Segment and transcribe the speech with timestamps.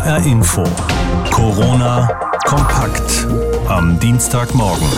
[0.00, 0.64] HR Info.
[1.30, 2.08] Corona
[2.46, 3.26] kompakt
[3.68, 4.88] am Dienstagmorgen.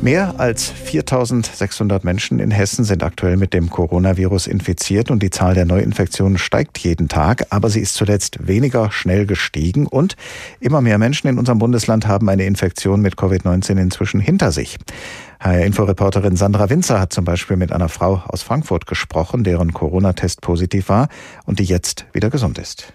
[0.00, 5.54] Mehr als 4600 Menschen in Hessen sind aktuell mit dem Coronavirus infiziert und die Zahl
[5.54, 10.14] der Neuinfektionen steigt jeden Tag, aber sie ist zuletzt weniger schnell gestiegen und
[10.60, 14.78] immer mehr Menschen in unserem Bundesland haben eine Infektion mit Covid-19 inzwischen hinter sich.
[15.40, 20.88] HR-Inforeporterin Sandra Winzer hat zum Beispiel mit einer Frau aus Frankfurt gesprochen, deren Corona-Test positiv
[20.88, 21.08] war
[21.44, 22.92] und die jetzt wieder gesund ist.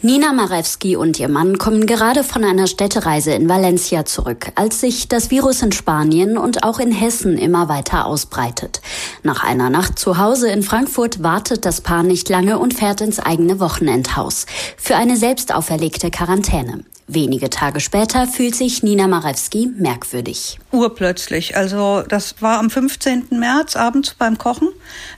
[0.00, 5.08] Nina Marewski und ihr Mann kommen gerade von einer Städtereise in Valencia zurück, als sich
[5.08, 8.80] das Virus in Spanien und auch in Hessen immer weiter ausbreitet.
[9.24, 13.18] Nach einer Nacht zu Hause in Frankfurt wartet das Paar nicht lange und fährt ins
[13.18, 16.84] eigene Wochenendhaus für eine selbst auferlegte Quarantäne.
[17.10, 20.58] Wenige Tage später fühlt sich Nina Marewski merkwürdig.
[20.72, 21.56] Urplötzlich.
[21.56, 23.28] Also das war am 15.
[23.30, 24.68] März abends beim Kochen,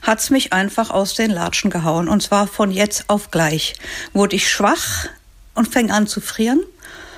[0.01, 2.07] hat's mich einfach aus den Latschen gehauen.
[2.07, 3.75] Und zwar von jetzt auf gleich.
[4.13, 5.07] Wurde ich schwach
[5.53, 6.61] und fing an zu frieren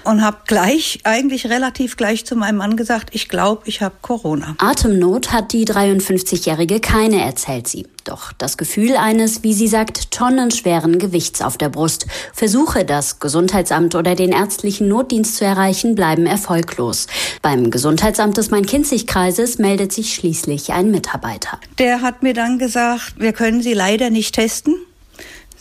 [0.04, 4.56] und habe gleich, eigentlich relativ gleich zu meinem Mann gesagt, ich glaube, ich habe Corona.
[4.58, 7.88] Atemnot hat die 53-Jährige keine, erzählt sie.
[8.04, 12.06] Doch das Gefühl eines, wie sie sagt, tonnenschweren Gewichts auf der Brust.
[12.34, 17.08] Versuche, das Gesundheitsamt oder den ärztlichen Notdienst zu erreichen, bleiben erfolglos.
[17.42, 21.60] Beim Gesundheitsamt des Main-Kinzig-Kreises meldet sich schließlich ein Mitarbeiter.
[21.80, 24.76] Der hat mir dann gesagt, wir können Sie leider nicht testen.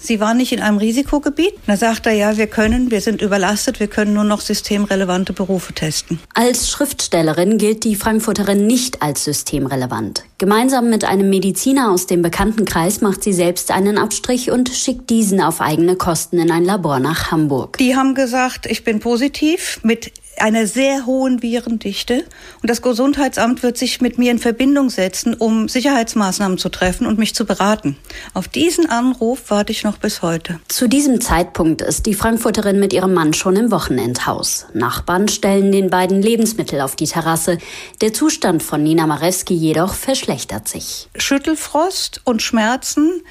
[0.02, 1.54] Sie waren nicht in einem Risikogebiet.
[1.68, 5.72] Da sagt er, ja, wir können, wir sind überlastet, wir können nur noch systemrelevante Berufe
[5.74, 6.18] testen.
[6.34, 10.24] Als Schriftstellerin gilt die Frankfurterin nicht als systemrelevant.
[10.38, 15.40] Gemeinsam mit einem Mediziner aus dem Bekanntenkreis macht sie selbst einen Abstrich und schickt diesen
[15.40, 17.78] auf eigene Kosten in ein Labor nach Hamburg.
[17.78, 20.10] Die haben gesagt, ich bin positiv mit
[20.42, 22.24] einer sehr hohen Virendichte.
[22.60, 27.16] Und das Gesundheitsamt wird sich mit mir in Verbindung setzen, um Sicherheitsmaßnahmen zu treffen und
[27.16, 27.96] mich zu beraten.
[28.34, 30.58] Auf diesen Anruf warte ich noch bis heute.
[30.66, 34.66] Zu diesem Zeitpunkt ist die Frankfurterin mit ihrem Mann schon im Wochenendhaus.
[34.74, 37.58] Nachbarn stellen den beiden Lebensmittel auf die Terrasse.
[38.00, 41.08] Der Zustand von Nina Marewski jedoch verschlechtert sich.
[41.14, 43.22] Schüttelfrost und Schmerzen,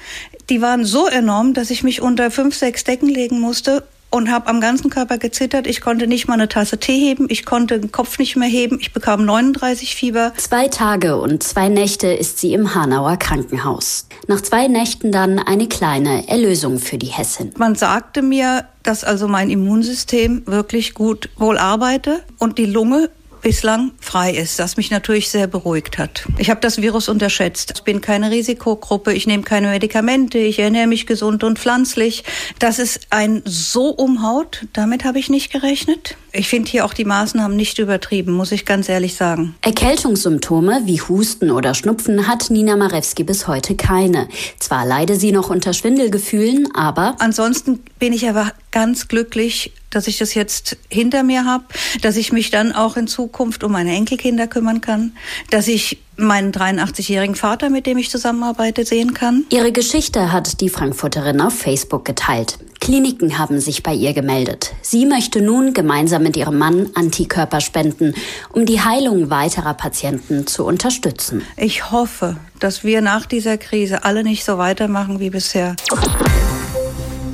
[0.48, 4.48] die waren so enorm, dass ich mich unter fünf, sechs Decken legen musste und habe
[4.48, 5.66] am ganzen Körper gezittert.
[5.66, 8.78] Ich konnte nicht mal eine Tasse Tee heben, ich konnte den Kopf nicht mehr heben,
[8.80, 10.32] ich bekam 39 Fieber.
[10.36, 14.06] Zwei Tage und zwei Nächte ist sie im Hanauer Krankenhaus.
[14.28, 17.52] Nach zwei Nächten dann eine kleine Erlösung für die Hessin.
[17.56, 23.10] Man sagte mir, dass also mein Immunsystem wirklich gut wohl arbeite und die Lunge
[23.42, 26.26] bislang frei ist, das mich natürlich sehr beruhigt hat.
[26.38, 27.72] Ich habe das Virus unterschätzt.
[27.76, 32.24] Ich bin keine Risikogruppe, ich nehme keine Medikamente, ich ernähre mich gesund und pflanzlich.
[32.58, 36.16] Dass es ein so umhaut, damit habe ich nicht gerechnet.
[36.32, 39.54] Ich finde hier auch die Maßnahmen nicht übertrieben, muss ich ganz ehrlich sagen.
[39.60, 44.28] Erkältungssymptome wie Husten oder Schnupfen hat Nina Marewski bis heute keine.
[44.58, 50.18] Zwar leide sie noch unter Schwindelgefühlen, aber ansonsten bin ich aber ganz glücklich, dass ich
[50.18, 51.64] das jetzt hinter mir habe,
[52.00, 55.12] dass ich mich dann auch in Zukunft um meine Enkelkinder kümmern kann,
[55.50, 59.44] dass ich meinen 83-jährigen Vater, mit dem ich zusammenarbeite, sehen kann.
[59.50, 62.58] Ihre Geschichte hat die Frankfurterin auf Facebook geteilt.
[62.80, 64.72] Kliniken haben sich bei ihr gemeldet.
[64.82, 68.14] Sie möchte nun gemeinsam mit ihrem Mann Antikörper spenden,
[68.52, 71.42] um die Heilung weiterer Patienten zu unterstützen.
[71.56, 75.76] Ich hoffe, dass wir nach dieser Krise alle nicht so weitermachen wie bisher.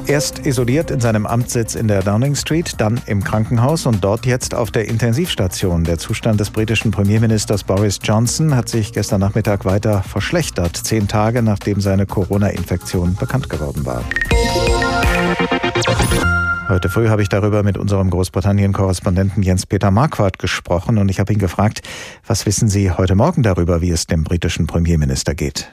[0.08, 4.54] Erst isoliert in seinem Amtssitz in der Downing Street, dann im Krankenhaus und dort jetzt
[4.54, 5.84] auf der Intensivstation.
[5.84, 11.42] Der Zustand des britischen Premierministers Boris Johnson hat sich gestern Nachmittag weiter verschlechtert, zehn Tage
[11.42, 14.02] nachdem seine Corona-Infektion bekannt geworden war.
[16.70, 21.38] Heute früh habe ich darüber mit unserem Großbritannien-Korrespondenten Jens-Peter Marquardt gesprochen und ich habe ihn
[21.38, 21.82] gefragt,
[22.26, 25.70] was wissen Sie heute Morgen darüber, wie es dem britischen Premierminister geht?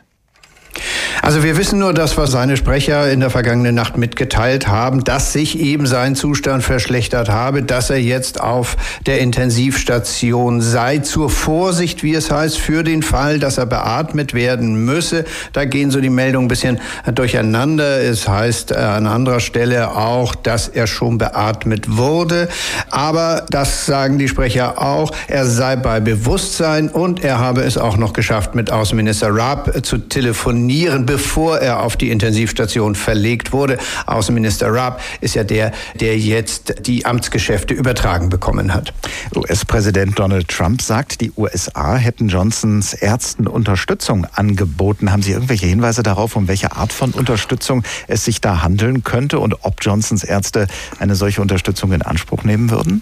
[1.22, 5.34] Also wir wissen nur das, was seine Sprecher in der vergangenen Nacht mitgeteilt haben, dass
[5.34, 11.00] sich eben sein Zustand verschlechtert habe, dass er jetzt auf der Intensivstation sei.
[11.00, 15.26] Zur Vorsicht, wie es heißt, für den Fall, dass er beatmet werden müsse.
[15.54, 16.80] Da gehen so die Meldungen ein bisschen
[17.14, 18.02] durcheinander.
[18.02, 22.50] Es heißt an anderer Stelle auch, dass er schon beatmet wurde.
[22.90, 25.12] Aber das sagen die Sprecher auch.
[25.28, 29.98] Er sei bei Bewusstsein und er habe es auch noch geschafft, mit Außenminister Raab zu
[29.98, 33.78] telefonieren bevor er auf die Intensivstation verlegt wurde.
[34.06, 38.94] Außenminister Raab ist ja der, der jetzt die Amtsgeschäfte übertragen bekommen hat.
[39.36, 45.12] US-Präsident Donald Trump sagt, die USA hätten Johnsons Ärzten Unterstützung angeboten.
[45.12, 49.40] Haben Sie irgendwelche Hinweise darauf, um welche Art von Unterstützung es sich da handeln könnte
[49.40, 50.68] und ob Johnsons Ärzte
[51.00, 53.02] eine solche Unterstützung in Anspruch nehmen würden?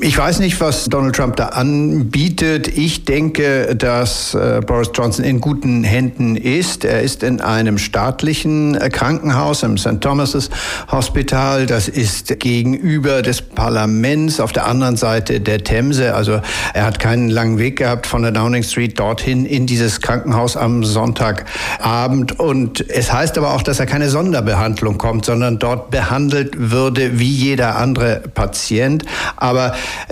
[0.00, 2.68] Ich weiß nicht, was Donald Trump da anbietet.
[2.68, 6.84] Ich denke, dass äh, Boris Johnson in guten Händen ist.
[6.84, 10.00] Er ist in einem staatlichen äh, Krankenhaus, im St.
[10.00, 10.50] Thomas's
[10.92, 11.66] Hospital.
[11.66, 16.14] Das ist gegenüber des Parlaments auf der anderen Seite der Themse.
[16.14, 16.40] Also
[16.72, 20.84] er hat keinen langen Weg gehabt von der Downing Street dorthin in dieses Krankenhaus am
[20.84, 22.38] Sonntagabend.
[22.38, 27.32] Und es heißt aber auch, dass er keine Sonderbehandlung kommt, sondern dort behandelt würde wie
[27.32, 29.04] jeder andere Patient.
[29.36, 29.55] Aber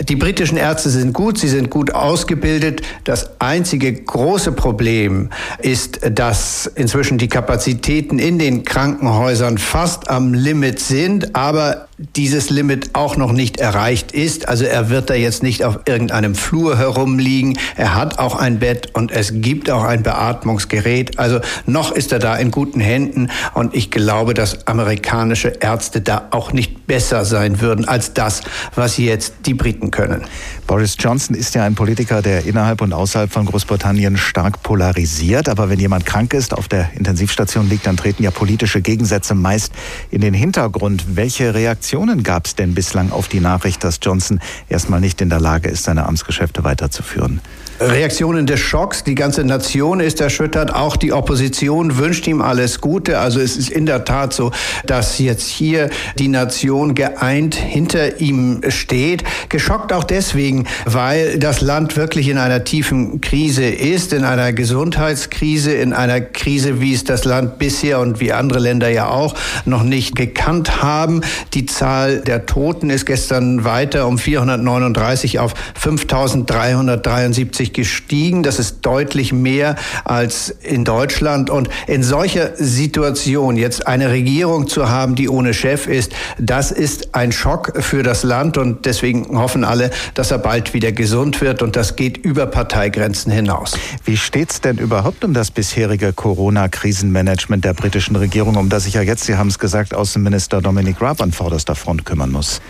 [0.09, 2.83] die britischen Ärzte sind gut, sie sind gut ausgebildet.
[3.05, 10.81] Das einzige große Problem ist, dass inzwischen die Kapazitäten in den Krankenhäusern fast am Limit
[10.81, 14.49] sind, aber dieses Limit auch noch nicht erreicht ist.
[14.49, 17.59] Also er wird da jetzt nicht auf irgendeinem Flur herumliegen.
[17.77, 21.19] Er hat auch ein Bett und es gibt auch ein Beatmungsgerät.
[21.19, 26.29] Also noch ist er da in guten Händen und ich glaube, dass amerikanische Ärzte da
[26.31, 28.43] auch nicht besser sein würden als das,
[28.75, 30.23] was jetzt die Briten können.
[30.67, 35.49] Boris Johnson ist ja ein Politiker, der innerhalb und außerhalb von Großbritannien stark polarisiert.
[35.49, 39.73] Aber wenn jemand krank ist, auf der Intensivstation liegt, dann treten ja politische Gegensätze meist
[40.11, 41.17] in den Hintergrund.
[41.17, 41.55] Welche
[41.95, 45.69] Reaktionen gab es denn bislang auf die Nachricht, dass Johnson erstmal nicht in der Lage
[45.69, 47.41] ist, seine Amtsgeschäfte weiterzuführen?
[47.81, 49.05] Reaktionen des Schocks.
[49.05, 50.73] Die ganze Nation ist erschüttert.
[50.73, 53.19] Auch die Opposition wünscht ihm alles Gute.
[53.19, 54.53] Also es ist in der Tat so,
[54.87, 59.25] dass jetzt hier die Nation geeint hinter ihm steht.
[59.49, 65.73] Geschockt auch deswegen, weil das Land wirklich in einer tiefen Krise ist, in einer Gesundheitskrise,
[65.73, 69.35] in einer Krise, wie es das Land bisher und wie andere Länder ja auch
[69.65, 71.23] noch nicht gekannt haben.
[71.55, 78.43] Die Zahl der Toten ist gestern weiter um 439 auf 5373 1,50 gestiegen.
[78.43, 81.51] Das ist deutlich mehr als in Deutschland.
[81.51, 87.15] Und in solcher Situation jetzt eine Regierung zu haben, die ohne Chef ist, das ist
[87.15, 88.59] ein Schock für das Land.
[88.59, 91.63] Und deswegen hoffen alle, dass er bald wieder gesund wird.
[91.63, 93.73] Und das geht über Parteigrenzen hinaus.
[94.05, 98.95] Wie steht es denn überhaupt um das bisherige Corona-Krisenmanagement der britischen Regierung, um das sich
[98.95, 102.61] ja jetzt, Sie haben es gesagt, Außenminister Dominic Raab an vorderster Front kümmern muss?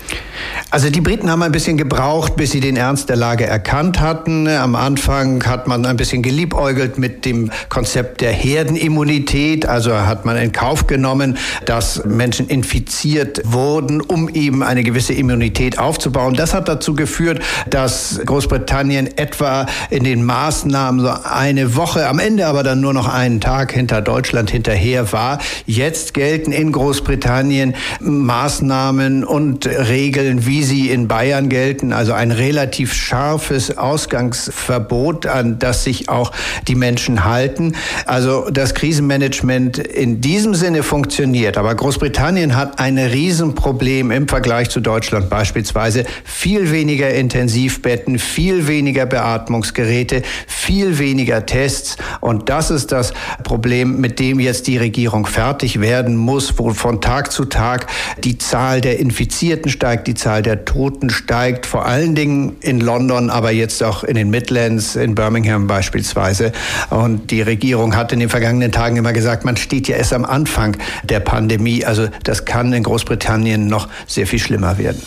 [0.70, 4.48] Also die Briten haben ein bisschen gebraucht, bis sie den Ernst der Lage erkannt hatten.
[4.48, 9.64] Am Anfang hat man ein bisschen geliebäugelt mit dem Konzept der Herdenimmunität.
[9.64, 15.78] Also hat man in Kauf genommen, dass Menschen infiziert wurden, um eben eine gewisse Immunität
[15.78, 16.34] aufzubauen.
[16.34, 17.40] Das hat dazu geführt,
[17.70, 23.08] dass Großbritannien etwa in den Maßnahmen so eine Woche, am Ende aber dann nur noch
[23.08, 25.38] einen Tag hinter Deutschland hinterher war.
[25.64, 31.94] Jetzt gelten in Großbritannien Maßnahmen und Regeln, wie sie in Bayern gelten.
[31.94, 36.32] Also ein relativ scharfes Ausgangsverbot Verbot, an das sich auch
[36.66, 37.76] die Menschen halten.
[38.06, 41.56] Also das Krisenmanagement in diesem Sinne funktioniert.
[41.56, 46.04] Aber Großbritannien hat ein Riesenproblem im Vergleich zu Deutschland beispielsweise.
[46.24, 51.96] Viel weniger Intensivbetten, viel weniger Beatmungsgeräte, viel weniger Tests.
[52.20, 53.12] Und das ist das
[53.44, 57.86] Problem, mit dem jetzt die Regierung fertig werden muss, wo von Tag zu Tag
[58.24, 63.30] die Zahl der Infizierten steigt, die Zahl der Toten steigt, vor allen Dingen in London,
[63.30, 66.52] aber jetzt auch in den Midlands Midlands, in Birmingham beispielsweise.
[66.90, 70.24] Und die Regierung hat in den vergangenen Tagen immer gesagt, man steht ja erst am
[70.24, 71.84] Anfang der Pandemie.
[71.84, 75.02] Also das kann in Großbritannien noch sehr viel schlimmer werden.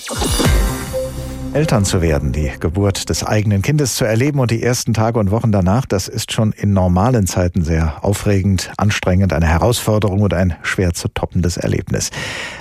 [1.54, 5.32] Eltern zu werden, die Geburt des eigenen Kindes zu erleben und die ersten Tage und
[5.32, 10.56] Wochen danach, das ist schon in normalen Zeiten sehr aufregend, anstrengend, eine Herausforderung und ein
[10.62, 12.12] schwer zu toppendes Erlebnis.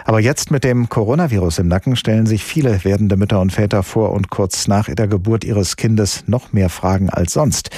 [0.05, 4.13] Aber jetzt mit dem Coronavirus im Nacken stellen sich viele werdende Mütter und Väter vor
[4.13, 7.71] und kurz nach der Geburt ihres Kindes noch mehr Fragen als sonst.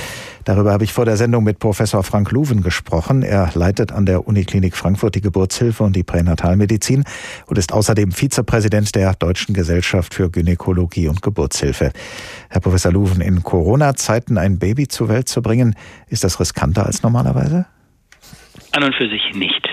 [0.48, 3.22] Darüber habe ich vor der Sendung mit Professor Frank Luven gesprochen.
[3.22, 7.04] Er leitet an der Uniklinik Frankfurt die Geburtshilfe und die Pränatalmedizin
[7.48, 11.92] und ist außerdem Vizepräsident der Deutschen Gesellschaft für Gynäkologie und Geburtshilfe.
[12.48, 15.74] Herr Professor Luven, in Corona-Zeiten ein Baby zur Welt zu bringen,
[16.06, 17.66] ist das riskanter als normalerweise?
[18.72, 19.67] An und für sich nicht.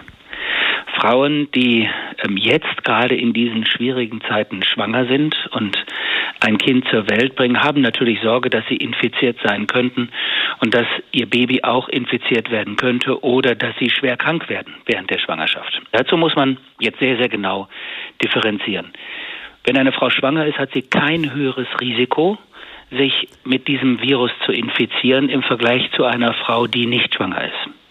[1.05, 1.87] Frauen, die
[2.25, 5.77] ähm, jetzt gerade in diesen schwierigen Zeiten schwanger sind und
[6.39, 10.09] ein Kind zur Welt bringen, haben natürlich Sorge, dass sie infiziert sein könnten
[10.61, 15.11] und dass ihr Baby auch infiziert werden könnte oder dass sie schwer krank werden während
[15.11, 15.79] der Schwangerschaft.
[15.91, 17.67] Dazu muss man jetzt sehr, sehr genau
[18.23, 18.91] differenzieren.
[19.63, 22.39] Wenn eine Frau schwanger ist, hat sie kein höheres Risiko,
[22.89, 27.84] sich mit diesem Virus zu infizieren im Vergleich zu einer Frau, die nicht schwanger ist.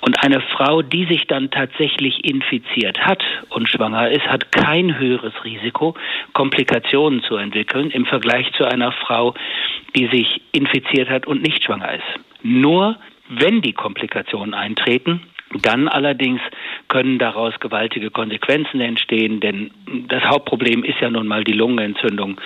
[0.00, 5.34] Und eine Frau, die sich dann tatsächlich infiziert hat und schwanger ist, hat kein höheres
[5.44, 5.94] Risiko,
[6.32, 9.34] Komplikationen zu entwickeln im Vergleich zu einer Frau,
[9.94, 12.20] die sich infiziert hat und nicht schwanger ist.
[12.42, 12.96] Nur
[13.28, 15.22] wenn die Komplikationen eintreten,
[15.62, 16.40] dann allerdings
[16.88, 19.70] können daraus gewaltige Konsequenzen entstehen, denn
[20.08, 22.40] das Hauptproblem ist ja nun mal die Lungenentzündung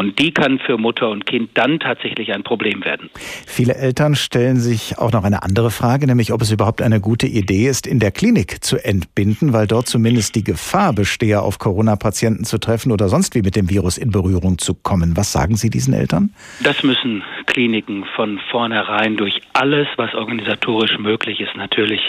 [0.00, 3.10] Und die kann für Mutter und Kind dann tatsächlich ein Problem werden.
[3.46, 7.26] Viele Eltern stellen sich auch noch eine andere Frage, nämlich ob es überhaupt eine gute
[7.26, 12.44] Idee ist, in der Klinik zu entbinden, weil dort zumindest die Gefahr bestehe, auf Corona-Patienten
[12.44, 15.18] zu treffen oder sonst wie mit dem Virus in Berührung zu kommen.
[15.18, 16.30] Was sagen Sie diesen Eltern?
[16.64, 22.00] Das müssen Kliniken von vornherein durch alles, was organisatorisch möglich ist, natürlich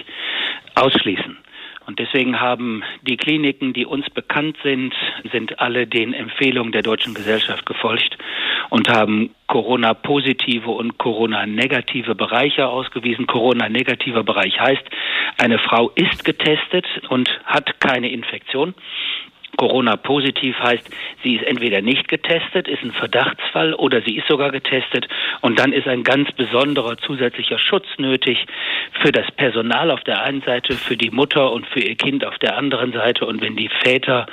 [0.75, 1.35] ausschließen.
[1.91, 4.93] Und deswegen haben die Kliniken, die uns bekannt sind,
[5.33, 8.17] sind alle den Empfehlungen der Deutschen Gesellschaft gefolgt
[8.69, 13.27] und haben Corona-positive und Corona-negative Bereiche ausgewiesen.
[13.27, 14.83] Corona-negativer Bereich heißt,
[15.37, 18.73] eine Frau ist getestet und hat keine Infektion.
[19.61, 20.89] Corona-positiv heißt,
[21.21, 25.07] sie ist entweder nicht getestet, ist ein Verdachtsfall oder sie ist sogar getestet.
[25.41, 28.47] Und dann ist ein ganz besonderer zusätzlicher Schutz nötig
[29.03, 32.39] für das Personal auf der einen Seite, für die Mutter und für ihr Kind auf
[32.39, 33.27] der anderen Seite.
[33.27, 34.25] Und wenn die Väter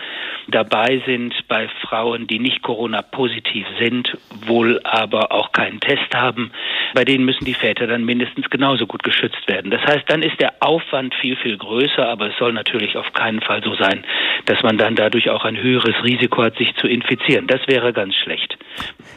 [0.47, 4.16] dabei sind bei Frauen, die nicht Corona-positiv sind,
[4.47, 6.52] wohl aber auch keinen Test haben,
[6.95, 9.71] bei denen müssen die Väter dann mindestens genauso gut geschützt werden.
[9.71, 13.40] Das heißt, dann ist der Aufwand viel, viel größer, aber es soll natürlich auf keinen
[13.40, 14.04] Fall so sein,
[14.47, 17.47] dass man dann dadurch auch ein höheres Risiko hat, sich zu infizieren.
[17.47, 18.59] Das wäre ganz schlecht.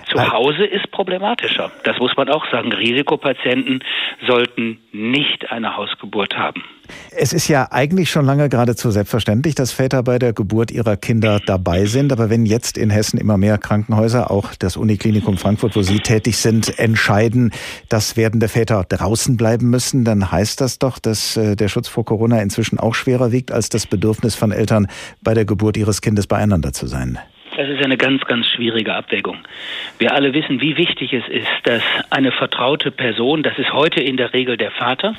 [0.10, 1.72] Zu Hause ist problematischer.
[1.84, 2.74] Das muss man auch sagen.
[2.74, 3.84] Risikopatienten
[4.28, 6.64] sollten nicht eine Hausgeburt haben.
[7.12, 11.40] Es ist ja eigentlich schon lange geradezu selbstverständlich, dass Väter bei der Geburt ihrer Kinder
[11.46, 12.12] dabei sind.
[12.12, 16.38] Aber wenn jetzt in Hessen immer mehr Krankenhäuser, auch das Uniklinikum Frankfurt, wo Sie tätig
[16.38, 17.52] sind, entscheiden,
[17.90, 22.06] dass werdende Väter draußen bleiben müssen, dann heißt das doch, dass äh, der Schutz vor
[22.06, 24.88] Corona inzwischen auch schwerer wiegt als das Bedürfnis von Eltern,
[25.22, 27.20] bei der Geburt ihres Kindes beieinander zu sein.
[27.58, 29.38] Das ist eine ganz, ganz schwierige Abwägung.
[30.00, 34.16] Wir alle wissen, wie wichtig es ist, dass eine vertraute Person, das ist heute in
[34.16, 35.16] der Regel der Vater,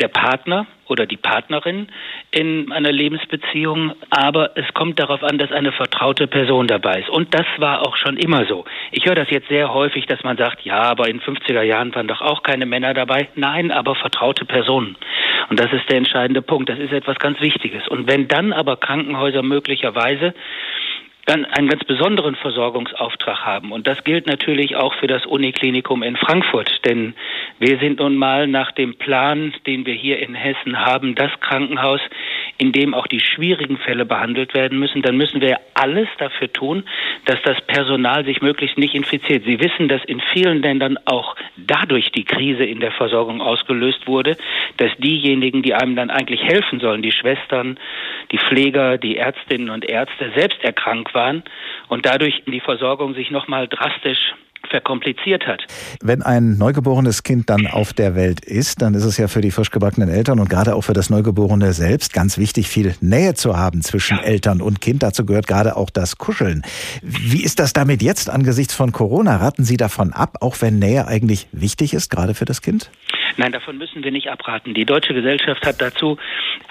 [0.00, 1.88] der Partner oder die Partnerin
[2.34, 7.08] in einer Lebensbeziehung, aber es kommt darauf an, dass eine vertraute Person dabei ist.
[7.08, 8.64] Und das war auch schon immer so.
[8.90, 12.08] Ich höre das jetzt sehr häufig, dass man sagt, ja, aber in 50er Jahren waren
[12.08, 13.28] doch auch keine Männer dabei.
[13.36, 14.96] Nein, aber vertraute Personen.
[15.48, 16.68] Und das ist der entscheidende Punkt.
[16.68, 17.86] Das ist etwas ganz Wichtiges.
[17.86, 20.34] Und wenn dann aber Krankenhäuser möglicherweise
[21.26, 23.72] dann einen ganz besonderen Versorgungsauftrag haben.
[23.72, 26.84] Und das gilt natürlich auch für das Uniklinikum in Frankfurt.
[26.84, 27.14] Denn
[27.58, 32.00] wir sind nun mal nach dem Plan, den wir hier in Hessen haben, das Krankenhaus,
[32.58, 35.02] in dem auch die schwierigen Fälle behandelt werden müssen.
[35.02, 36.84] Dann müssen wir alles dafür tun,
[37.24, 39.44] dass das Personal sich möglichst nicht infiziert.
[39.44, 44.36] Sie wissen, dass in vielen Ländern auch dadurch die Krise in der Versorgung ausgelöst wurde,
[44.76, 47.78] dass diejenigen, die einem dann eigentlich helfen sollen, die Schwestern,
[48.30, 51.42] die Pfleger, die Ärztinnen und Ärzte selbst erkrankt waren
[51.88, 54.34] und dadurch die Versorgung sich nochmal drastisch
[54.68, 55.62] verkompliziert hat.
[56.02, 59.50] Wenn ein neugeborenes Kind dann auf der Welt ist, dann ist es ja für die
[59.50, 63.56] frisch gebackenen Eltern und gerade auch für das Neugeborene selbst ganz wichtig, viel Nähe zu
[63.56, 64.22] haben zwischen ja.
[64.24, 65.02] Eltern und Kind.
[65.02, 66.62] Dazu gehört gerade auch das Kuscheln.
[67.02, 69.36] Wie ist das damit jetzt angesichts von Corona?
[69.36, 72.90] Raten Sie davon ab, auch wenn Nähe eigentlich wichtig ist, gerade für das Kind?
[73.36, 74.74] Nein, davon müssen wir nicht abraten.
[74.74, 76.18] Die Deutsche Gesellschaft hat dazu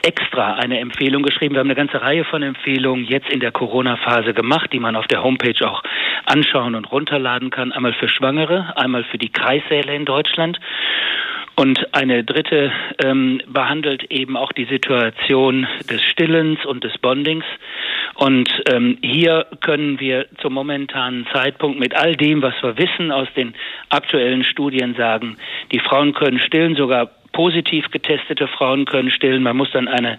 [0.02, 1.56] extra eine Empfehlung geschrieben.
[1.56, 5.08] Wir haben eine ganze Reihe von Empfehlungen jetzt in der Corona-Phase gemacht, die man auf
[5.08, 5.84] der Homepage auch
[6.26, 7.72] anschauen und runterladen kann.
[7.74, 10.60] Einmal für Schwangere, einmal für die Kreissäle in Deutschland.
[11.56, 12.72] Und eine dritte
[13.04, 17.46] ähm, behandelt eben auch die Situation des Stillens und des Bondings.
[18.16, 23.28] Und ähm, hier können wir zum momentanen Zeitpunkt mit all dem, was wir wissen aus
[23.36, 23.54] den
[23.90, 25.38] aktuellen Studien sagen,
[25.72, 29.44] die Frauen können stillen, sogar positiv getestete Frauen können stillen.
[29.44, 30.18] Man muss dann eine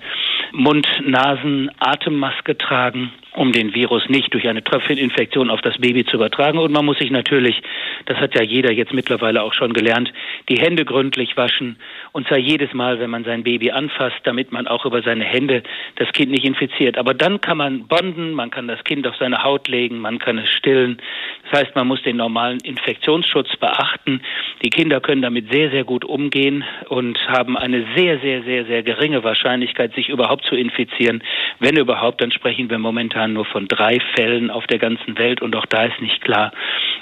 [0.52, 6.58] Mund-Nasen-Atemmaske tragen um den Virus nicht durch eine Tröpfcheninfektion auf das Baby zu übertragen.
[6.58, 7.62] Und man muss sich natürlich,
[8.06, 10.12] das hat ja jeder jetzt mittlerweile auch schon gelernt,
[10.48, 11.76] die Hände gründlich waschen
[12.12, 15.64] und zwar jedes Mal, wenn man sein Baby anfasst, damit man auch über seine Hände
[15.96, 16.96] das Kind nicht infiziert.
[16.96, 20.38] Aber dann kann man bonden, man kann das Kind auf seine Haut legen, man kann
[20.38, 20.98] es stillen.
[21.50, 24.20] Das heißt, man muss den normalen Infektionsschutz beachten.
[24.62, 28.82] Die Kinder können damit sehr, sehr gut umgehen und haben eine sehr, sehr, sehr, sehr
[28.84, 31.22] geringe Wahrscheinlichkeit, sich überhaupt zu infizieren.
[31.58, 35.43] Wenn überhaupt, dann sprechen wir momentan momentan nur von drei Fällen auf der ganzen Welt
[35.43, 36.52] und auch da ist nicht klar,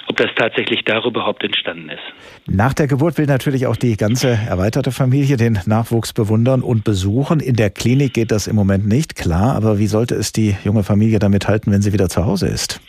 [0.07, 2.01] ob das tatsächlich darüber überhaupt entstanden ist.
[2.47, 7.39] Nach der Geburt will natürlich auch die ganze erweiterte Familie den Nachwuchs bewundern und besuchen.
[7.39, 10.83] In der Klinik geht das im Moment nicht, klar, aber wie sollte es die junge
[10.83, 12.81] Familie damit halten, wenn sie wieder zu Hause ist?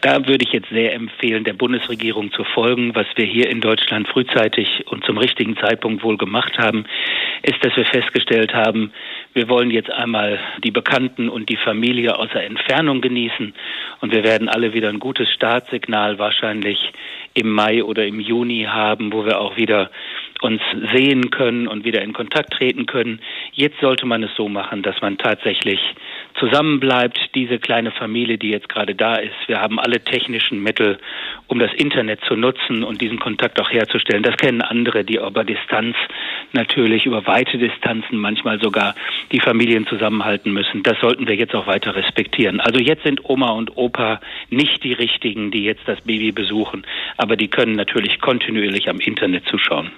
[0.00, 2.94] Da würde ich jetzt sehr empfehlen, der Bundesregierung zu folgen.
[2.94, 6.86] Was wir hier in Deutschland frühzeitig und zum richtigen Zeitpunkt wohl gemacht haben,
[7.42, 8.92] ist, dass wir festgestellt haben,
[9.34, 13.54] wir wollen jetzt einmal die Bekannten und die Familie außer Entfernung genießen
[14.00, 16.92] und wir werden alle wieder ein gutes Startsignal wahrscheinlich
[17.34, 19.90] im Mai oder im Juni haben, wo wir auch wieder
[20.42, 20.60] uns
[20.94, 23.20] sehen können und wieder in Kontakt treten können.
[23.52, 25.80] Jetzt sollte man es so machen, dass man tatsächlich
[26.38, 29.34] zusammenbleibt, diese kleine Familie, die jetzt gerade da ist.
[29.46, 30.98] Wir haben alle technischen Mittel,
[31.48, 34.22] um das Internet zu nutzen und diesen Kontakt auch herzustellen.
[34.22, 35.96] Das kennen andere, die über Distanz
[36.52, 38.94] natürlich, über weite Distanzen manchmal sogar
[39.32, 40.82] die Familien zusammenhalten müssen.
[40.82, 42.60] Das sollten wir jetzt auch weiter respektieren.
[42.60, 47.36] Also jetzt sind Oma und Opa nicht die richtigen, die jetzt das Baby besuchen, aber
[47.36, 49.90] die können natürlich kontinuierlich am Internet zuschauen.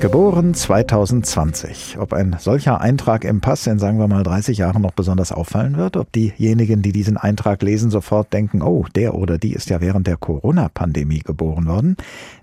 [0.00, 1.96] Geboren 2020.
[1.98, 5.76] Ob ein solcher Eintrag im Pass in, sagen wir mal, 30 Jahren noch besonders auffallen
[5.76, 9.80] wird, ob diejenigen, die diesen Eintrag lesen, sofort denken, oh, der oder die ist ja
[9.80, 11.96] während der Corona-Pandemie geboren worden,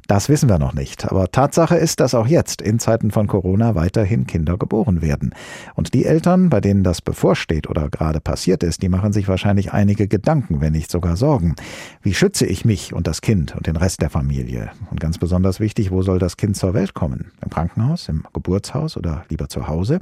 [0.08, 1.10] das wissen wir noch nicht.
[1.10, 5.34] Aber Tatsache ist, dass auch jetzt in Zeiten von Corona weiterhin Kinder geboren werden.
[5.74, 9.74] Und die Eltern, bei denen das bevorsteht oder gerade passiert ist, die machen sich wahrscheinlich
[9.74, 11.56] einige Gedanken, wenn nicht sogar Sorgen.
[12.04, 14.72] Wie schütze ich mich und das Kind und den Rest der Familie?
[14.92, 17.32] Und ganz besonders wichtig, wo soll das Kind zur Welt kommen?
[17.46, 20.00] Im Krankenhaus, im Geburtshaus oder lieber zu Hause?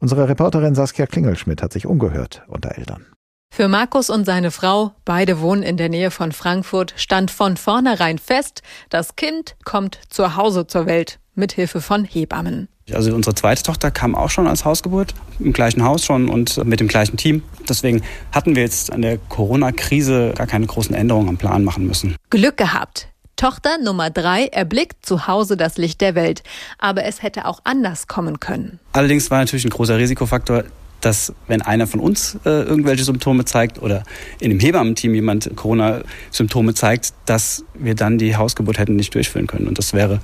[0.00, 3.06] Unsere Reporterin Saskia Klingelschmidt hat sich umgehört unter Eltern.
[3.52, 8.18] Für Markus und seine Frau, beide wohnen in der Nähe von Frankfurt, stand von vornherein
[8.18, 12.68] fest, das Kind kommt zu Hause zur Welt, mit Hilfe von Hebammen.
[12.92, 16.80] Also unsere zweite Tochter kam auch schon als Hausgeburt, im gleichen Haus schon und mit
[16.80, 17.42] dem gleichen Team.
[17.68, 22.16] Deswegen hatten wir jetzt an der Corona-Krise gar keine großen Änderungen am Plan machen müssen.
[22.30, 23.09] Glück gehabt.
[23.40, 26.42] Tochter Nummer drei erblickt zu Hause das Licht der Welt.
[26.76, 28.78] Aber es hätte auch anders kommen können.
[28.92, 30.64] Allerdings war natürlich ein großer Risikofaktor,
[31.00, 34.04] dass wenn einer von uns äh, irgendwelche Symptome zeigt oder
[34.40, 39.68] in dem Hebammenteam jemand Corona-Symptome zeigt, dass wir dann die Hausgeburt hätten nicht durchführen können.
[39.68, 40.20] Und das wäre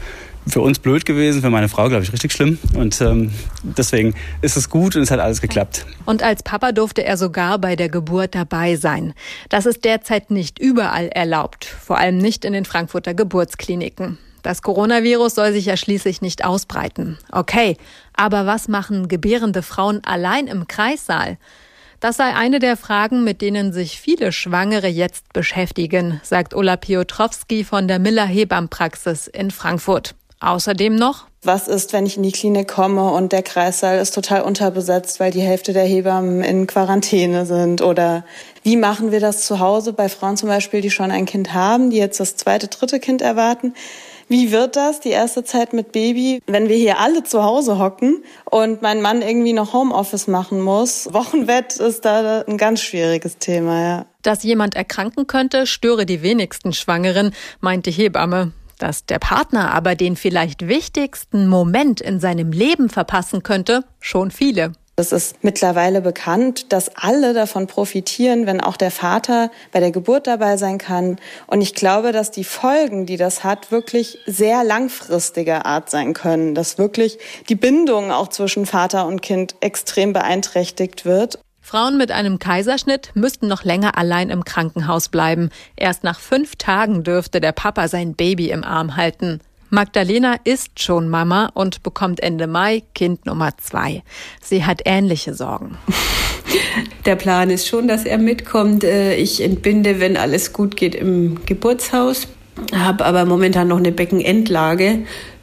[0.47, 2.59] für uns blöd gewesen, für meine Frau, glaube ich, richtig schlimm.
[2.75, 5.85] Und ähm, deswegen ist es gut und es hat alles geklappt.
[6.05, 9.13] Und als Papa durfte er sogar bei der Geburt dabei sein.
[9.49, 14.19] Das ist derzeit nicht überall erlaubt, vor allem nicht in den Frankfurter Geburtskliniken.
[14.47, 17.19] Das Coronavirus soll sich ja schließlich nicht ausbreiten.
[17.33, 17.77] Okay,
[18.15, 21.37] aber was machen gebärende Frauen allein im Kreissaal?
[21.99, 27.65] Das sei eine der Fragen, mit denen sich viele Schwangere jetzt beschäftigen, sagt Ola Piotrowski
[27.65, 30.15] von der Miller Hebammenpraxis in Frankfurt.
[30.39, 34.43] Außerdem noch, was ist, wenn ich in die Klinik komme und der Kreissaal ist total
[34.43, 37.83] unterbesetzt, weil die Hälfte der Hebammen in Quarantäne sind?
[37.83, 38.25] Oder
[38.63, 41.91] wie machen wir das zu Hause bei Frauen zum Beispiel, die schon ein Kind haben,
[41.91, 43.75] die jetzt das zweite, dritte Kind erwarten?
[44.29, 48.25] Wie wird das, die erste Zeit mit Baby, wenn wir hier alle zu Hause hocken
[48.45, 51.09] und mein Mann irgendwie noch Homeoffice machen muss?
[51.13, 54.07] Wochenbett ist da ein ganz schwieriges Thema, ja.
[54.23, 58.53] Dass jemand erkranken könnte, störe die wenigsten Schwangeren, meint die Hebamme.
[58.79, 64.73] Dass der Partner aber den vielleicht wichtigsten Moment in seinem Leben verpassen könnte, schon viele.
[64.99, 70.27] Es ist mittlerweile bekannt, dass alle davon profitieren, wenn auch der Vater bei der Geburt
[70.27, 71.19] dabei sein kann.
[71.47, 76.55] Und ich glaube, dass die Folgen, die das hat, wirklich sehr langfristiger Art sein können,
[76.55, 77.19] dass wirklich
[77.51, 81.41] die Bindung auch zwischen Vater und Kind extrem beeinträchtigt wird.
[81.61, 85.51] Frauen mit einem Kaiserschnitt müssten noch länger allein im Krankenhaus bleiben.
[85.77, 89.41] Erst nach fünf Tagen dürfte der Papa sein Baby im Arm halten.
[89.77, 94.03] Magdalena ist schon Mama und bekommt Ende Mai Kind Nummer zwei.
[94.41, 95.77] Sie hat ähnliche Sorgen.
[97.05, 98.85] Der Plan ist schon, dass er mitkommt.
[98.85, 102.27] Äh, ich entbinde, wenn alles gut geht, im Geburtshaus,
[102.75, 105.01] habe aber momentan noch eine Beckenendlage.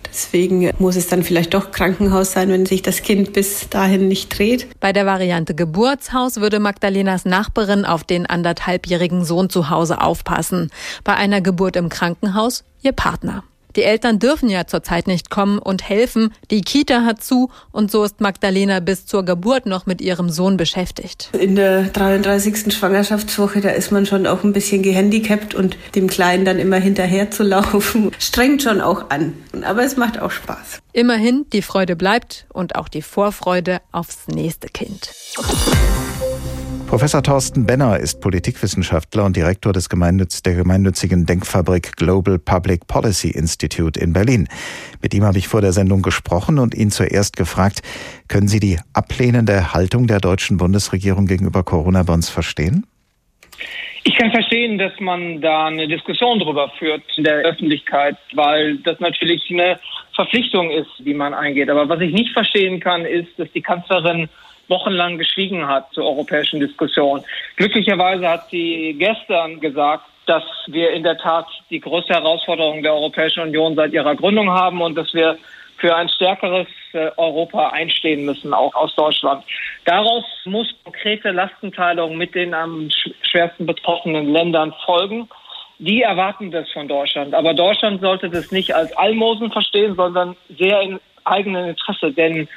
[0.08, 4.36] Deswegen muss es dann vielleicht doch Krankenhaus sein, wenn sich das Kind bis dahin nicht
[4.36, 4.65] dreht.
[4.80, 10.72] Bei der Variante Geburtshaus würde Magdalenas Nachbarin auf den anderthalbjährigen Sohn zu Hause aufpassen.
[11.04, 13.43] Bei einer Geburt im Krankenhaus ihr Partner.
[13.75, 16.33] Die Eltern dürfen ja zurzeit nicht kommen und helfen.
[16.51, 20.57] Die Kita hat zu und so ist Magdalena bis zur Geburt noch mit ihrem Sohn
[20.57, 21.29] beschäftigt.
[21.39, 22.73] In der 33.
[22.73, 27.31] Schwangerschaftswoche, da ist man schon auch ein bisschen gehandicapt und dem Kleinen dann immer hinterher
[27.31, 29.33] zu laufen, strengt schon auch an.
[29.63, 30.79] Aber es macht auch Spaß.
[30.91, 35.09] Immerhin, die Freude bleibt und auch die Vorfreude aufs nächste Kind.
[36.93, 43.32] Professor Thorsten Benner ist Politikwissenschaftler und Direktor des Gemeinnütz der gemeinnützigen Denkfabrik Global Public Policy
[43.32, 44.47] Institute in Berlin.
[45.01, 47.82] Mit ihm habe ich vor der Sendung gesprochen und ihn zuerst gefragt,
[48.27, 52.86] können Sie die ablehnende Haltung der deutschen Bundesregierung gegenüber Corona-Bonds verstehen?
[54.03, 58.99] Ich kann verstehen, dass man da eine Diskussion darüber führt in der Öffentlichkeit, weil das
[58.99, 59.79] natürlich eine
[60.13, 61.71] Verpflichtung ist, die man eingeht.
[61.71, 64.29] Aber was ich nicht verstehen kann, ist, dass die Kanzlerin
[64.67, 67.23] wochenlang geschwiegen hat zur europäischen Diskussion.
[67.58, 73.43] Glücklicherweise hat sie gestern gesagt, dass wir in der Tat die größte Herausforderung der Europäischen
[73.43, 75.38] Union seit ihrer Gründung haben und dass wir
[75.78, 79.43] für ein stärkeres äh, Europa einstehen müssen, auch aus Deutschland.
[79.84, 82.89] Daraus muss konkrete Lastenteilung mit den am
[83.23, 85.28] schwersten betroffenen Ländern folgen.
[85.80, 87.34] Die erwarten das von Deutschland.
[87.34, 92.13] Aber Deutschland sollte das nicht als Almosen verstehen, sondern sehr in eigenem Interesse.
[92.13, 92.47] Denn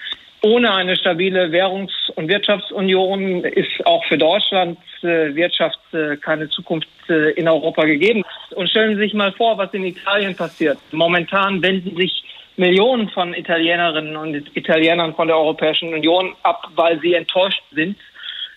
[0.47, 6.89] ohne eine stabile Währungs- und Wirtschaftsunion ist auch für Deutschlands äh, Wirtschaft äh, keine Zukunft
[7.09, 8.23] äh, in Europa gegeben.
[8.55, 10.79] Und stellen Sie sich mal vor, was in Italien passiert.
[10.93, 12.23] Momentan wenden sich
[12.57, 17.97] Millionen von Italienerinnen und Italienern von der Europäischen Union ab, weil sie enttäuscht sind.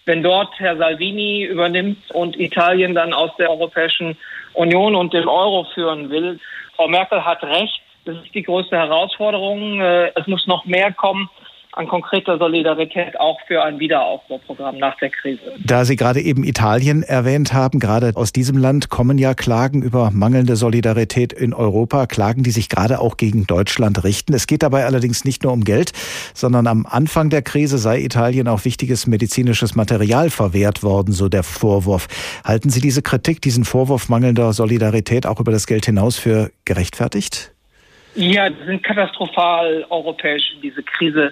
[0.05, 4.15] Wenn dort Herr Salvini übernimmt und Italien dann aus der Europäischen
[4.53, 6.39] Union und dem Euro führen will,
[6.75, 7.81] Frau Merkel hat recht.
[8.05, 9.81] Das ist die größte Herausforderung.
[9.81, 11.29] Es muss noch mehr kommen
[11.73, 15.53] an konkreter Solidarität auch für ein Wiederaufbauprogramm nach der Krise.
[15.63, 20.09] Da Sie gerade eben Italien erwähnt haben, gerade aus diesem Land kommen ja Klagen über
[20.11, 24.33] mangelnde Solidarität in Europa, Klagen, die sich gerade auch gegen Deutschland richten.
[24.33, 25.91] Es geht dabei allerdings nicht nur um Geld,
[26.33, 31.43] sondern am Anfang der Krise sei Italien auch wichtiges medizinisches Material verwehrt worden, so der
[31.43, 32.07] Vorwurf.
[32.43, 37.53] Halten Sie diese Kritik, diesen Vorwurf mangelnder Solidarität auch über das Geld hinaus für gerechtfertigt?
[38.15, 41.31] Ja, das sind katastrophal europäisch in diese Krise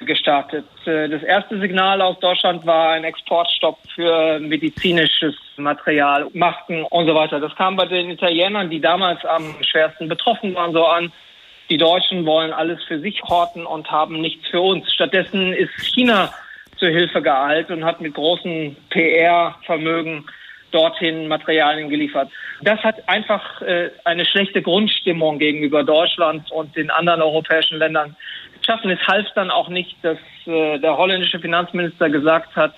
[0.00, 0.66] gestartet.
[0.84, 7.14] Äh, das erste Signal aus Deutschland war ein Exportstopp für medizinisches Material, Masken und so
[7.14, 7.40] weiter.
[7.40, 11.12] Das kam bei den Italienern, die damals am schwersten betroffen waren, so an.
[11.70, 14.92] Die Deutschen wollen alles für sich horten und haben nichts für uns.
[14.92, 16.32] Stattdessen ist China
[16.76, 20.26] zur Hilfe geeilt und hat mit großen PR-Vermögen
[20.70, 22.30] dorthin Materialien geliefert.
[22.60, 28.16] Das hat einfach äh, eine schlechte Grundstimmung gegenüber Deutschland und den anderen europäischen Ländern
[28.66, 28.90] schaffen.
[28.90, 32.74] Es half dann auch nicht, dass äh, der holländische Finanzminister gesagt hat,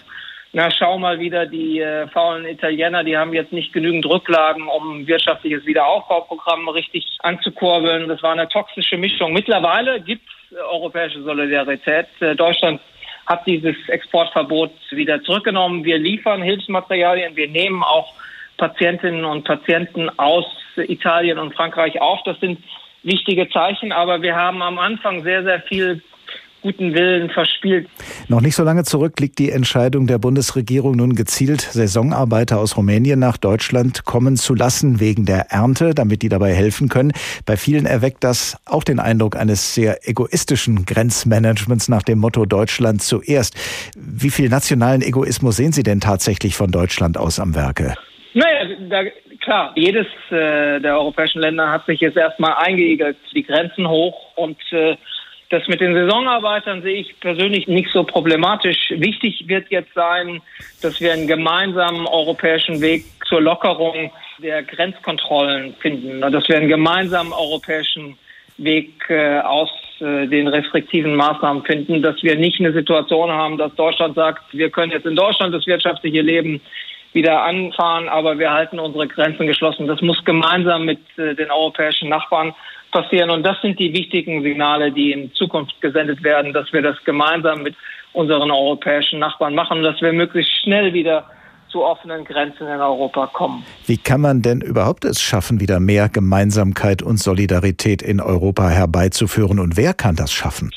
[0.52, 5.06] na schau mal wieder, die äh, faulen Italiener, die haben jetzt nicht genügend Rücklagen, um
[5.06, 8.08] wirtschaftliches Wiederaufbauprogramm richtig anzukurbeln.
[8.08, 9.32] Das war eine toxische Mischung.
[9.32, 12.06] Mittlerweile gibt es äh, europäische Solidarität.
[12.20, 12.80] Äh, Deutschland
[13.26, 15.84] hat dieses Exportverbot wieder zurückgenommen.
[15.84, 18.14] Wir liefern Hilfsmaterialien, wir nehmen auch
[18.56, 20.46] Patientinnen und Patienten aus
[20.76, 22.20] Italien und Frankreich auf.
[22.24, 22.58] Das sind
[23.02, 26.02] wichtige Zeichen, aber wir haben am Anfang sehr, sehr viel
[26.62, 27.88] guten Willen verspielt.
[28.28, 33.20] Noch nicht so lange zurück liegt die Entscheidung der Bundesregierung nun gezielt, Saisonarbeiter aus Rumänien
[33.20, 37.12] nach Deutschland kommen zu lassen wegen der Ernte, damit die dabei helfen können.
[37.46, 43.02] Bei vielen erweckt das auch den Eindruck eines sehr egoistischen Grenzmanagements nach dem Motto Deutschland
[43.02, 43.54] zuerst.
[43.96, 47.94] Wie viel nationalen Egoismus sehen Sie denn tatsächlich von Deutschland aus am Werke?
[48.34, 49.02] Naja, da
[49.40, 54.58] klar, jedes äh, der europäischen Länder hat sich jetzt erstmal eingeigelt, die Grenzen hoch und
[54.72, 54.96] äh,
[55.50, 58.92] das mit den Saisonarbeitern sehe ich persönlich nicht so problematisch.
[58.96, 60.42] Wichtig wird jetzt sein,
[60.82, 67.32] dass wir einen gemeinsamen europäischen Weg zur Lockerung der Grenzkontrollen finden, dass wir einen gemeinsamen
[67.32, 68.18] europäischen
[68.58, 69.70] Weg äh, aus
[70.00, 74.68] äh, den restriktiven Maßnahmen finden, dass wir nicht eine Situation haben, dass Deutschland sagt, wir
[74.70, 76.60] können jetzt in Deutschland das wirtschaftliche Leben
[77.12, 79.86] wieder anfahren, aber wir halten unsere Grenzen geschlossen.
[79.86, 82.54] Das muss gemeinsam mit äh, den europäischen Nachbarn
[82.92, 83.30] passieren.
[83.30, 87.62] Und das sind die wichtigen Signale, die in Zukunft gesendet werden, dass wir das gemeinsam
[87.62, 87.74] mit
[88.12, 91.24] unseren europäischen Nachbarn machen dass wir möglichst schnell wieder
[91.70, 93.64] zu offenen Grenzen in Europa kommen.
[93.86, 99.58] Wie kann man denn überhaupt es schaffen, wieder mehr Gemeinsamkeit und Solidarität in Europa herbeizuführen?
[99.58, 100.70] Und wer kann das schaffen?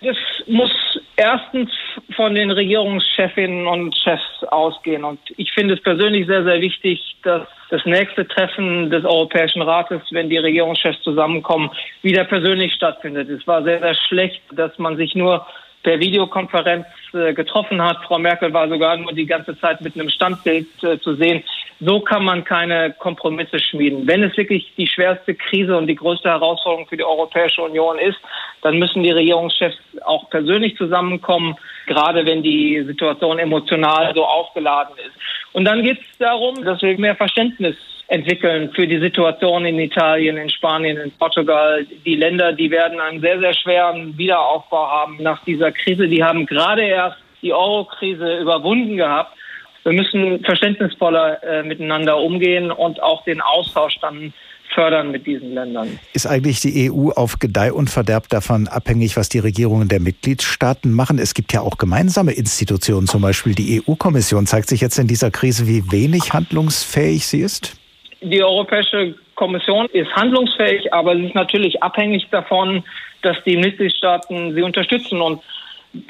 [0.00, 0.70] Das muss
[1.18, 1.70] erstens
[2.14, 5.04] von den Regierungschefinnen und Chefs ausgehen.
[5.04, 10.00] Und ich finde es persönlich sehr, sehr wichtig, dass das nächste Treffen des Europäischen Rates,
[10.12, 11.70] wenn die Regierungschefs zusammenkommen,
[12.02, 13.28] wieder persönlich stattfindet.
[13.28, 15.44] Es war sehr, sehr schlecht, dass man sich nur
[15.82, 17.98] per Videokonferenz äh, getroffen hat.
[18.04, 21.42] Frau Merkel war sogar nur die ganze Zeit mit einem Standbild äh, zu sehen.
[21.80, 24.06] So kann man keine Kompromisse schmieden.
[24.06, 28.18] Wenn es wirklich die schwerste Krise und die größte Herausforderung für die Europäische Union ist,
[28.62, 31.54] dann müssen die Regierungschefs auch persönlich zusammenkommen,
[31.86, 35.14] gerade wenn die Situation emotional so aufgeladen ist.
[35.52, 37.76] Und dann geht es darum, dass wir mehr Verständnis
[38.08, 41.86] entwickeln für die Situation in Italien, in Spanien, in Portugal.
[42.04, 46.08] Die Länder, die werden einen sehr, sehr schweren Wiederaufbau haben nach dieser Krise.
[46.08, 49.36] Die haben gerade erst die Euro-Krise überwunden gehabt.
[49.84, 54.32] Wir müssen verständnisvoller äh, miteinander umgehen und auch den Austausch dann
[54.78, 55.98] fördern mit diesen Ländern.
[56.12, 60.92] Ist eigentlich die EU auf Gedeih und Verderb davon abhängig, was die Regierungen der Mitgliedstaaten
[60.92, 61.18] machen?
[61.18, 64.46] Es gibt ja auch gemeinsame Institutionen, zum Beispiel die EU-Kommission.
[64.46, 67.76] Zeigt sich jetzt in dieser Krise, wie wenig handlungsfähig sie ist?
[68.20, 72.84] Die Europäische Kommission ist handlungsfähig, aber sie ist natürlich abhängig davon,
[73.22, 75.20] dass die Mitgliedstaaten sie unterstützen.
[75.20, 75.42] Und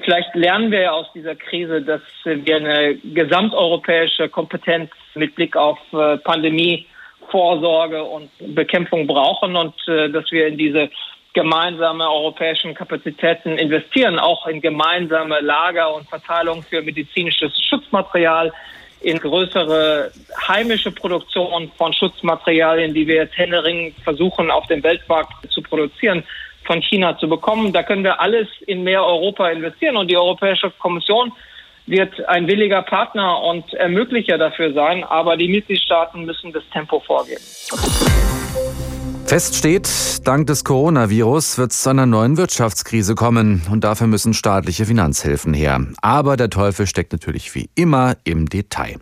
[0.04, 5.78] vielleicht lernen wir ja aus dieser Krise, dass wir eine gesamteuropäische Kompetenz mit Blick auf
[5.94, 6.18] äh,
[7.29, 10.91] Pandemievorsorge und Bekämpfung brauchen und äh, dass wir in diese
[11.35, 18.53] gemeinsame europäischen Kapazitäten investieren, auch in gemeinsame Lager und Verteilung für medizinisches Schutzmaterial,
[19.01, 20.11] in größere
[20.49, 26.25] heimische Produktion von Schutzmaterialien, die wir jetzt händeringend versuchen, auf dem Weltmarkt zu produzieren.
[26.64, 27.73] von China zu bekommen.
[27.73, 31.33] Da können wir alles in mehr Europa investieren und die Europäische Kommission
[31.88, 37.42] wird ein williger Partner und Ermöglicher dafür sein, aber die Mitgliedstaaten müssen das Tempo vorgeben.
[39.29, 39.87] Fest steht,
[40.27, 45.53] dank des Coronavirus wird es zu einer neuen Wirtschaftskrise kommen und dafür müssen staatliche Finanzhilfen
[45.53, 45.87] her.
[46.01, 48.96] Aber der Teufel steckt natürlich wie immer im Detail.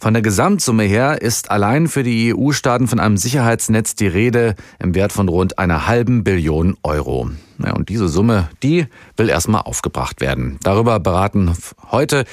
[0.00, 4.96] Von der Gesamtsumme her ist allein für die EU-Staaten von einem Sicherheitsnetz die Rede im
[4.96, 7.30] Wert von rund einer halben Billion Euro.
[7.58, 8.86] Ja, und diese Summe, die
[9.16, 10.58] will erstmal aufgebracht werden.
[10.62, 11.54] Darüber beraten
[11.90, 12.24] heute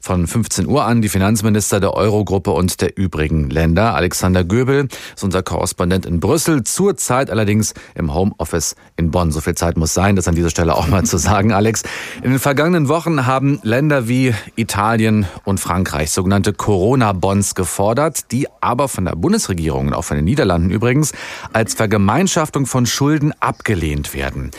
[0.00, 3.94] von 15 Uhr an die Finanzminister der Eurogruppe und der übrigen Länder.
[3.94, 9.30] Alexander Göbel ist unser Korrespondent in Brüssel, zurzeit allerdings im Homeoffice in Bonn.
[9.30, 11.82] So viel Zeit muss sein, das an dieser Stelle auch mal zu sagen, Alex.
[12.22, 18.88] In den vergangenen Wochen haben Länder wie Italien und Frankreich sogenannte Corona-Bonds gefordert, die aber
[18.88, 21.12] von der Bundesregierung und auch von den Niederlanden übrigens
[21.52, 24.50] als Vergemeinschaftung von Schulden abgelehnt werden.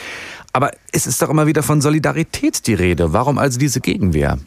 [0.54, 3.12] Aber es ist doch immer wieder von Solidarität die Rede.
[3.12, 4.38] Warum also diese Gegenwehr?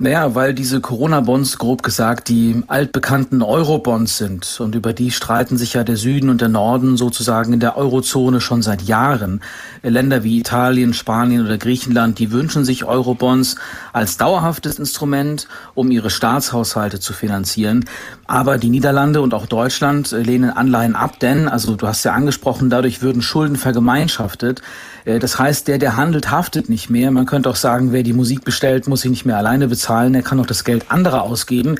[0.00, 4.60] Naja, weil diese Corona-Bonds, grob gesagt, die altbekannten Euro-Bonds sind.
[4.60, 8.40] Und über die streiten sich ja der Süden und der Norden sozusagen in der Eurozone
[8.40, 9.40] schon seit Jahren.
[9.82, 13.56] Länder wie Italien, Spanien oder Griechenland, die wünschen sich Euro-Bonds
[13.92, 17.84] als dauerhaftes Instrument, um ihre Staatshaushalte zu finanzieren.
[18.28, 22.70] Aber die Niederlande und auch Deutschland lehnen Anleihen ab, denn, also du hast ja angesprochen,
[22.70, 24.62] dadurch würden Schulden vergemeinschaftet.
[25.04, 27.10] Äh, das heißt, der, der handelt, haftet nicht mehr.
[27.10, 29.87] Man könnte auch sagen, wer die Musik bestellt, muss sie nicht mehr alleine bezahlen.
[29.88, 31.76] Er kann auch das Geld anderer ausgeben.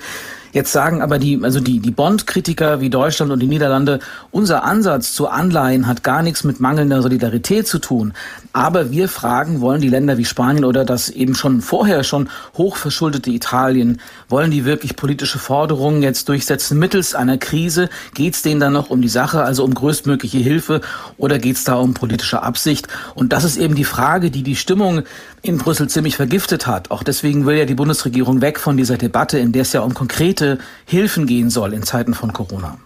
[0.53, 3.99] Jetzt sagen aber die, also die, die Bond-Kritiker wie Deutschland und die Niederlande,
[4.31, 8.15] unser Ansatz zu Anleihen hat gar nichts mit mangelnder Solidarität zu tun.
[8.59, 13.31] Aber wir fragen, wollen die Länder wie Spanien oder das eben schon vorher schon hochverschuldete
[13.31, 17.89] Italien, wollen die wirklich politische Forderungen jetzt durchsetzen mittels einer Krise?
[18.15, 20.81] Geht es denen dann noch um die Sache, also um größtmögliche Hilfe
[21.19, 22.89] oder geht es da um politische Absicht?
[23.15, 25.05] Und das ist eben die Frage, die die Stimmung
[25.43, 26.91] in Brüssel ziemlich vergiftet hat.
[26.91, 29.95] Auch deswegen will ja die Bundesregierung weg von dieser Debatte, in der es ja um
[29.95, 32.77] konkrete Hilfen gehen soll in Zeiten von Corona.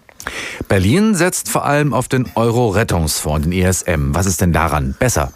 [0.68, 4.14] Berlin setzt vor allem auf den Euro-Rettungsfonds, den ESM.
[4.14, 5.32] Was ist denn daran besser?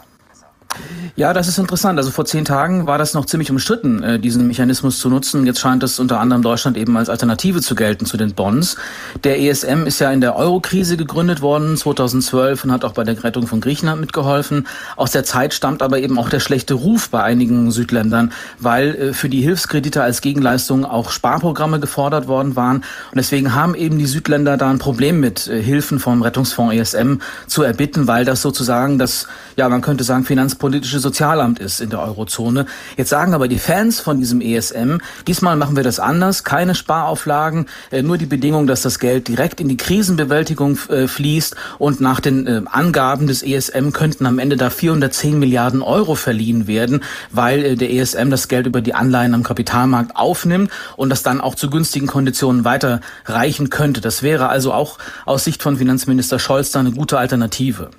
[1.15, 1.99] Ja, das ist interessant.
[1.99, 5.47] Also vor zehn Tagen war das noch ziemlich umstritten, äh, diesen Mechanismus zu nutzen.
[5.47, 8.77] Jetzt scheint es unter anderem Deutschland eben als Alternative zu gelten zu den Bonds.
[9.23, 13.23] Der ESM ist ja in der Euro-Krise gegründet worden 2012 und hat auch bei der
[13.23, 14.67] Rettung von Griechenland mitgeholfen.
[14.97, 19.13] Aus der Zeit stammt aber eben auch der schlechte Ruf bei einigen Südländern, weil äh,
[19.13, 22.77] für die Hilfskredite als Gegenleistung auch Sparprogramme gefordert worden waren.
[22.77, 27.19] Und deswegen haben eben die Südländer da ein Problem mit äh, Hilfen vom Rettungsfonds ESM
[27.47, 32.01] zu erbitten, weil das sozusagen das, ja, man könnte sagen, finanzpolitische Sozialamt ist in der
[32.01, 32.67] Eurozone.
[32.97, 37.67] Jetzt sagen aber die Fans von diesem ESM, diesmal machen wir das anders, keine Sparauflagen,
[37.91, 42.21] äh, nur die Bedingung, dass das Geld direkt in die Krisenbewältigung äh, fließt und nach
[42.21, 47.77] den äh, Angaben des ESM könnten am Ende da 410 Milliarden Euro verliehen werden, weil
[47.77, 51.71] der ESM das Geld über die Anleihen am Kapitalmarkt aufnimmt und das dann auch zu
[51.71, 54.01] günstigen Konditionen weiterreichen könnte.
[54.01, 57.91] Das wäre also auch aus Sicht von Finanzminister Scholz da eine gute Alternative.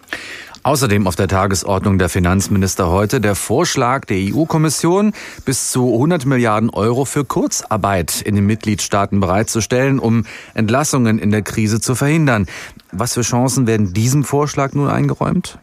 [0.64, 5.14] Außerdem auf der Tagesordnung der Finanzminister heute der Vorschlag der EU-Kommission,
[5.46, 11.42] bis zu 100 Milliarden Euro für Kurzarbeit in den Mitgliedstaaten bereitzustellen, um Entlassungen in der
[11.42, 12.48] Krise zu verhindern.
[12.92, 15.60] Was für Chancen werden diesem Vorschlag nun eingeräumt?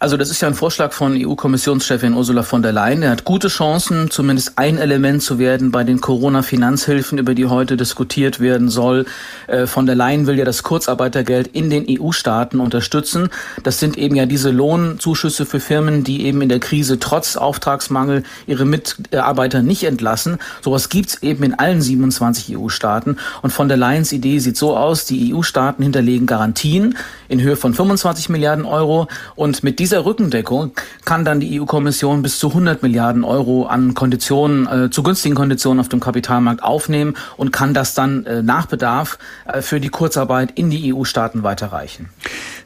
[0.00, 3.02] Also das ist ja ein Vorschlag von EU-Kommissionschefin Ursula von der Leyen.
[3.02, 7.76] Er hat gute Chancen, zumindest ein Element zu werden bei den Corona-Finanzhilfen, über die heute
[7.76, 9.06] diskutiert werden soll.
[9.48, 13.30] Äh, von der Leyen will ja das Kurzarbeitergeld in den EU-Staaten unterstützen.
[13.64, 18.22] Das sind eben ja diese Lohnzuschüsse für Firmen, die eben in der Krise trotz Auftragsmangel
[18.46, 20.38] ihre Mitarbeiter nicht entlassen.
[20.62, 23.16] Sowas gibt's eben in allen 27 EU-Staaten.
[23.42, 27.74] Und von der Leyens Idee sieht so aus, die EU-Staaten hinterlegen Garantien in Höhe von
[27.74, 30.72] 25 Milliarden Euro und mit dieser Rückendeckung
[31.06, 35.80] kann dann die EU-Kommission bis zu 100 Milliarden Euro an Konditionen, äh, zu günstigen Konditionen
[35.80, 40.50] auf dem Kapitalmarkt aufnehmen und kann das dann äh, nach Bedarf äh, für die Kurzarbeit
[40.56, 42.10] in die EU-Staaten weiterreichen.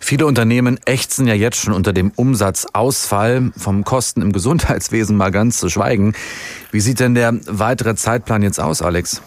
[0.01, 5.61] Viele Unternehmen ächzen ja jetzt schon unter dem Umsatzausfall, vom Kosten im Gesundheitswesen mal ganz
[5.61, 6.15] zu schweigen.
[6.73, 9.23] Wie sieht denn der weitere Zeitplan jetzt aus, Alex?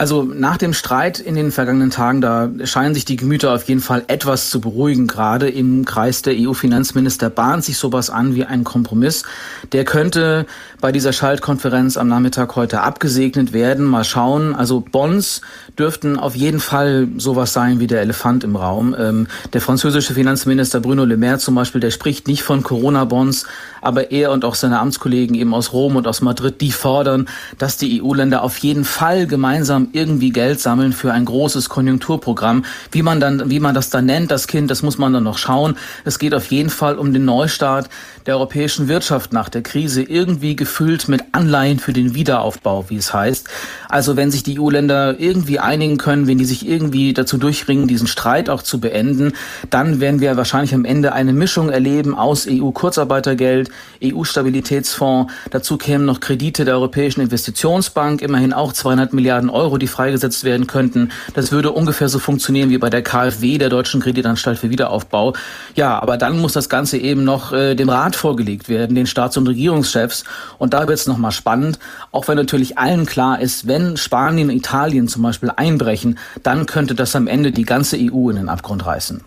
[0.00, 3.82] Also nach dem Streit in den vergangenen Tagen, da scheinen sich die Gemüter auf jeden
[3.82, 5.06] Fall etwas zu beruhigen.
[5.06, 9.24] Gerade im Kreis der EU-Finanzminister bahnt sich sowas an wie ein Kompromiss.
[9.72, 10.46] Der könnte
[10.80, 13.84] bei dieser Schaltkonferenz am Nachmittag heute abgesegnet werden.
[13.84, 14.54] Mal schauen.
[14.54, 15.42] Also Bonds
[15.78, 18.94] dürften auf jeden Fall sowas sein wie der Elefant im Raum.
[18.98, 23.46] Ähm, der französische Finanzminister Bruno Le Maire zum Beispiel, der spricht nicht von Corona-Bonds,
[23.82, 27.76] aber er und auch seine Amtskollegen eben aus Rom und aus Madrid, die fordern, dass
[27.76, 32.64] die EU-Länder auf jeden Fall gemeinsam irgendwie Geld sammeln für ein großes Konjunkturprogramm.
[32.90, 35.38] Wie man dann, wie man das dann nennt, das Kind, das muss man dann noch
[35.38, 35.76] schauen.
[36.04, 37.88] Es geht auf jeden Fall um den Neustart
[38.26, 43.12] der europäischen Wirtschaft nach der Krise, irgendwie gefüllt mit Anleihen für den Wiederaufbau, wie es
[43.12, 43.48] heißt.
[43.88, 48.06] Also wenn sich die EU-Länder irgendwie einigen können, wenn die sich irgendwie dazu durchringen, diesen
[48.06, 49.32] Streit auch zu beenden,
[49.68, 53.68] dann werden wir wahrscheinlich am Ende eine Mischung erleben aus EU-Kurzarbeitergeld,
[54.00, 55.32] EU-Stabilitätsfonds.
[55.50, 60.68] Dazu kämen noch Kredite der Europäischen Investitionsbank, immerhin auch 200 Milliarden Euro, die freigesetzt werden
[60.68, 61.10] könnten.
[61.34, 65.34] Das würde ungefähr so funktionieren wie bei der KfW, der Deutschen Kreditanstalt für Wiederaufbau.
[65.74, 69.36] Ja, aber dann muss das Ganze eben noch äh, dem Rat vorgelegt werden, den Staats-
[69.36, 70.22] und Regierungschefs.
[70.60, 71.78] Und da wird es nochmal spannend,
[72.12, 76.94] auch wenn natürlich allen klar ist, wenn Spanien und Italien zum Beispiel einbrechen, dann könnte
[76.94, 79.22] das am Ende die ganze EU in den Abgrund reißen.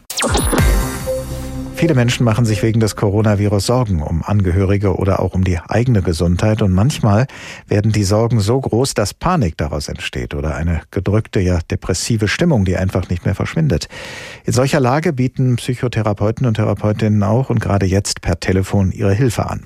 [1.75, 6.03] Viele Menschen machen sich wegen des Coronavirus Sorgen um Angehörige oder auch um die eigene
[6.03, 7.25] Gesundheit und manchmal
[7.67, 12.63] werden die Sorgen so groß, dass Panik daraus entsteht oder eine gedrückte, ja depressive Stimmung,
[12.63, 13.87] die einfach nicht mehr verschwindet.
[14.45, 19.49] In solcher Lage bieten Psychotherapeuten und Therapeutinnen auch und gerade jetzt per Telefon ihre Hilfe
[19.49, 19.65] an.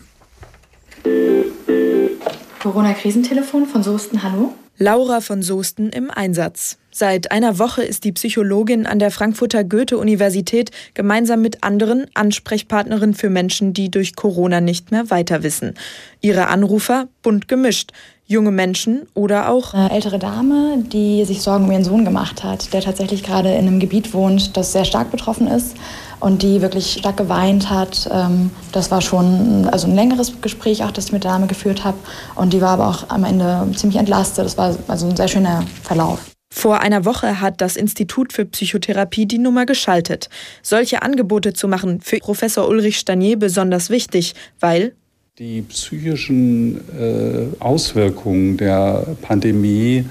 [2.60, 4.54] Corona-Krisentelefon von Soesten, hallo?
[4.78, 6.78] Laura von Soesten im Einsatz.
[6.92, 13.30] Seit einer Woche ist die Psychologin an der Frankfurter Goethe-Universität gemeinsam mit anderen Ansprechpartnerin für
[13.30, 15.76] Menschen, die durch Corona nicht mehr weiter wissen.
[16.22, 17.92] Ihre Anrufer bunt gemischt.
[18.26, 22.74] Junge Menschen oder auch eine ältere Dame, die sich Sorgen um ihren Sohn gemacht hat,
[22.74, 25.78] der tatsächlich gerade in einem Gebiet wohnt, das sehr stark betroffen ist
[26.20, 28.10] und die wirklich stark geweint hat.
[28.12, 31.84] Ähm, das war schon also ein längeres Gespräch, auch das ich mit der Dame geführt
[31.84, 31.98] habe.
[32.36, 34.46] Und die war aber auch am Ende ziemlich entlastet.
[34.46, 36.20] Das war also ein sehr schöner Verlauf.
[36.50, 40.30] Vor einer Woche hat das Institut für Psychotherapie die Nummer geschaltet.
[40.64, 44.94] Solche Angebote zu machen für Professor Ulrich Stanier besonders wichtig, weil
[45.38, 50.06] die psychischen äh, Auswirkungen der Pandemie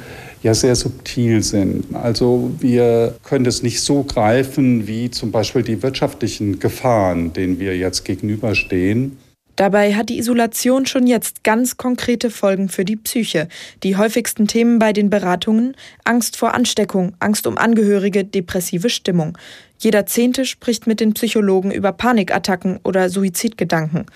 [0.46, 1.94] ja sehr subtil sind.
[1.94, 7.76] Also wir können es nicht so greifen wie zum Beispiel die wirtschaftlichen Gefahren, denen wir
[7.76, 9.18] jetzt gegenüberstehen.
[9.56, 13.48] Dabei hat die Isolation schon jetzt ganz konkrete Folgen für die Psyche.
[13.82, 19.36] Die häufigsten Themen bei den Beratungen Angst vor Ansteckung, Angst um Angehörige, depressive Stimmung.
[19.78, 24.06] Jeder Zehnte spricht mit den Psychologen über Panikattacken oder Suizidgedanken.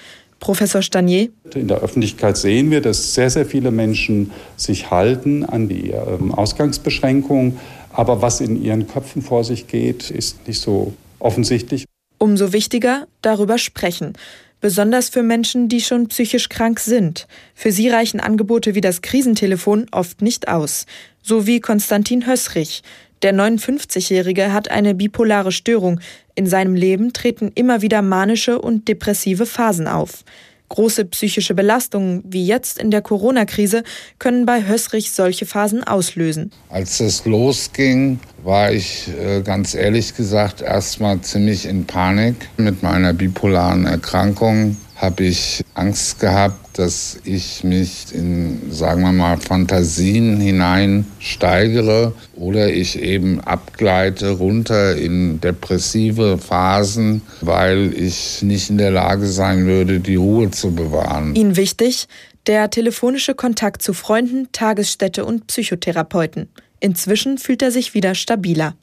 [0.40, 1.28] Professor Stanier.
[1.54, 6.32] In der Öffentlichkeit sehen wir, dass sehr, sehr viele Menschen sich halten an die ähm,
[6.32, 7.58] Ausgangsbeschränkungen.
[7.92, 11.84] Aber was in ihren Köpfen vor sich geht, ist nicht so offensichtlich.
[12.18, 14.14] Umso wichtiger, darüber sprechen.
[14.60, 17.26] Besonders für Menschen, die schon psychisch krank sind.
[17.54, 20.84] Für sie reichen Angebote wie das Krisentelefon oft nicht aus.
[21.22, 22.82] So wie Konstantin Hössrich.
[23.22, 26.00] Der 59-Jährige hat eine bipolare Störung.
[26.34, 30.24] In seinem Leben treten immer wieder manische und depressive Phasen auf.
[30.70, 33.82] Große psychische Belastungen, wie jetzt in der Corona-Krise,
[34.18, 36.52] können bei Hössrich solche Phasen auslösen.
[36.70, 43.12] Als es losging, war ich äh, ganz ehrlich gesagt erstmal ziemlich in Panik mit meiner
[43.12, 52.12] bipolaren Erkrankung habe ich Angst gehabt, dass ich mich in, sagen wir mal, Fantasien hineinsteigere
[52.36, 59.64] oder ich eben abgleite runter in depressive Phasen, weil ich nicht in der Lage sein
[59.64, 61.34] würde, die Ruhe zu bewahren.
[61.34, 62.06] Ihnen wichtig,
[62.46, 66.50] der telefonische Kontakt zu Freunden, Tagesstätte und Psychotherapeuten.
[66.78, 68.74] Inzwischen fühlt er sich wieder stabiler.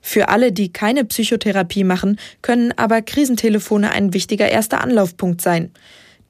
[0.00, 5.70] Für alle, die keine Psychotherapie machen, können aber Krisentelefone ein wichtiger erster Anlaufpunkt sein.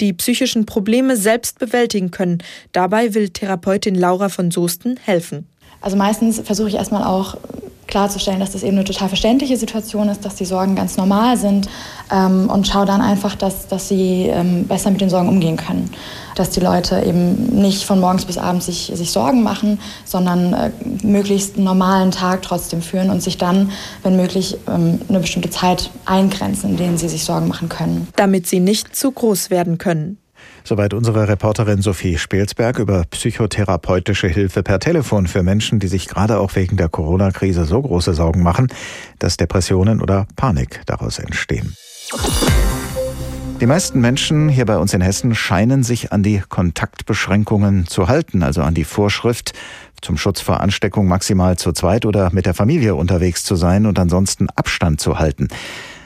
[0.00, 2.38] Die psychischen Probleme selbst bewältigen können.
[2.72, 5.46] Dabei will Therapeutin Laura von Soesten helfen.
[5.80, 7.37] Also meistens versuche ich erstmal auch
[7.90, 11.68] klarzustellen, dass das eben eine total verständliche Situation ist, dass die Sorgen ganz normal sind
[12.11, 15.90] ähm, und schaue dann einfach, dass, dass sie ähm, besser mit den Sorgen umgehen können.
[16.37, 20.70] Dass die Leute eben nicht von morgens bis abends sich, sich Sorgen machen, sondern äh,
[21.03, 23.72] möglichst einen normalen Tag trotzdem führen und sich dann,
[24.03, 28.09] wenn möglich, ähm, eine bestimmte Zeit eingrenzen, in denen sie sich Sorgen machen können.
[28.16, 30.18] Damit sie nicht zu groß werden können.
[30.64, 36.38] Soweit unsere Reporterin Sophie Spelsberg über psychotherapeutische Hilfe per Telefon für Menschen, die sich gerade
[36.38, 38.68] auch wegen der Corona-Krise so große Sorgen machen,
[39.18, 41.74] dass Depressionen oder Panik daraus entstehen.
[43.60, 48.42] Die meisten Menschen hier bei uns in Hessen scheinen sich an die Kontaktbeschränkungen zu halten,
[48.42, 49.52] also an die Vorschrift,
[50.00, 53.98] zum Schutz vor Ansteckung maximal zu zweit oder mit der Familie unterwegs zu sein und
[53.98, 55.48] ansonsten Abstand zu halten.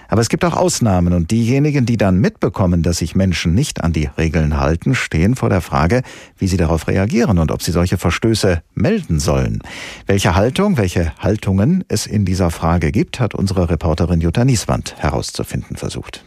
[0.09, 3.93] Aber es gibt auch Ausnahmen und diejenigen, die dann mitbekommen, dass sich Menschen nicht an
[3.93, 6.03] die Regeln halten, stehen vor der Frage,
[6.39, 9.61] wie sie darauf reagieren und ob sie solche Verstöße melden sollen.
[10.07, 15.77] Welche Haltung, welche Haltungen es in dieser Frage gibt, hat unsere Reporterin Jutta Nieswand herauszufinden
[15.77, 16.25] versucht.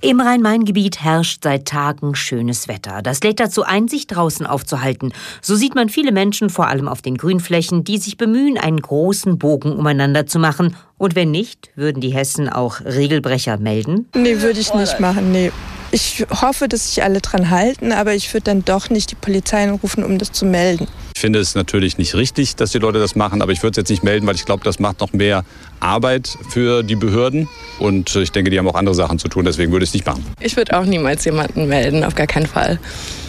[0.00, 3.02] Im Rhein-Main-Gebiet herrscht seit Tagen schönes Wetter.
[3.02, 5.12] Das lädt dazu ein, sich draußen aufzuhalten.
[5.42, 9.38] So sieht man viele Menschen, vor allem auf den Grünflächen, die sich bemühen, einen großen
[9.38, 10.76] Bogen umeinander zu machen.
[10.98, 14.08] Und wenn nicht, würden die Hessen auch Regelbrecher melden?
[14.14, 15.52] Nee, würde ich nicht machen, nee.
[15.90, 19.64] Ich hoffe, dass sich alle dran halten, aber ich würde dann doch nicht die Polizei
[19.64, 20.86] anrufen, um das zu melden.
[21.14, 23.76] Ich finde es natürlich nicht richtig, dass die Leute das machen, aber ich würde es
[23.78, 25.44] jetzt nicht melden, weil ich glaube, das macht noch mehr
[25.80, 27.48] Arbeit für die Behörden.
[27.78, 30.06] Und ich denke, die haben auch andere Sachen zu tun, deswegen würde ich es nicht
[30.06, 30.24] machen.
[30.40, 32.78] Ich würde auch niemals jemanden melden, auf gar keinen Fall.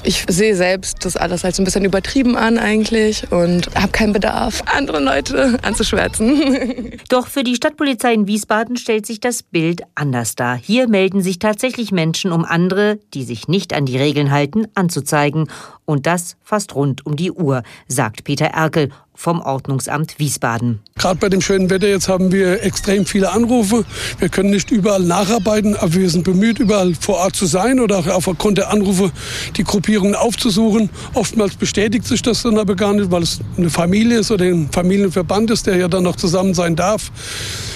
[0.03, 4.63] Ich sehe selbst das alles als ein bisschen übertrieben an eigentlich und habe keinen Bedarf,
[4.65, 6.93] andere Leute anzuschwärzen.
[7.09, 10.55] Doch für die Stadtpolizei in Wiesbaden stellt sich das Bild anders dar.
[10.55, 15.49] Hier melden sich tatsächlich Menschen, um andere, die sich nicht an die Regeln halten, anzuzeigen.
[15.85, 18.89] Und das fast rund um die Uhr, sagt Peter Erkel
[19.19, 20.79] vom Ordnungsamt Wiesbaden.
[20.97, 23.83] Gerade bei dem schönen Wetter jetzt haben wir extrem viele Anrufe.
[24.17, 27.97] Wir können nicht überall nacharbeiten, aber wir sind bemüht, überall vor Ort zu sein oder
[27.97, 29.11] auch aufgrund der Anrufe
[29.57, 30.89] die Gruppierungen aufzusuchen.
[31.15, 34.69] Oftmals bestätigt sich das dann aber gar nicht, weil es eine Familie ist oder ein
[34.71, 37.11] Familienverband ist, der ja dann noch zusammen sein darf.